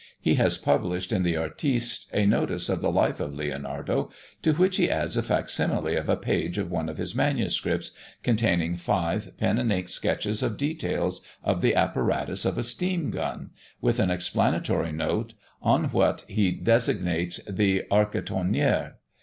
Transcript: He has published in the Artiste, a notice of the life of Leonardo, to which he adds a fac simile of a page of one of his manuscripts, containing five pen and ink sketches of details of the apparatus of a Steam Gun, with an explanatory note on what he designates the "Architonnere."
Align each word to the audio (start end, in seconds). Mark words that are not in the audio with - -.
He 0.19 0.33
has 0.33 0.57
published 0.57 1.13
in 1.13 1.21
the 1.21 1.37
Artiste, 1.37 2.09
a 2.11 2.25
notice 2.25 2.69
of 2.69 2.81
the 2.81 2.91
life 2.91 3.19
of 3.19 3.35
Leonardo, 3.35 4.09
to 4.41 4.53
which 4.53 4.77
he 4.77 4.89
adds 4.89 5.15
a 5.15 5.21
fac 5.21 5.47
simile 5.47 5.95
of 5.95 6.09
a 6.09 6.17
page 6.17 6.57
of 6.57 6.71
one 6.71 6.89
of 6.89 6.97
his 6.97 7.13
manuscripts, 7.13 7.91
containing 8.23 8.77
five 8.77 9.37
pen 9.37 9.59
and 9.59 9.71
ink 9.71 9.89
sketches 9.89 10.41
of 10.41 10.57
details 10.57 11.21
of 11.43 11.61
the 11.61 11.75
apparatus 11.75 12.45
of 12.45 12.57
a 12.57 12.63
Steam 12.63 13.11
Gun, 13.11 13.51
with 13.79 13.99
an 13.99 14.09
explanatory 14.09 14.91
note 14.91 15.35
on 15.61 15.83
what 15.91 16.25
he 16.27 16.49
designates 16.49 17.39
the 17.47 17.83
"Architonnere." 17.91 18.95